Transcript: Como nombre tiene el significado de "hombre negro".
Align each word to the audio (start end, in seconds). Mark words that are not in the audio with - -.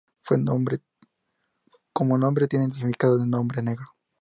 Como 1.93 2.17
nombre 2.17 2.47
tiene 2.47 2.65
el 2.65 2.71
significado 2.71 3.19
de 3.19 3.37
"hombre 3.37 3.61
negro". 3.61 3.85